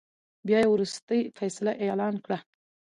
[0.45, 2.37] بيا يې ورورستۍ فيصله اعلان کړه.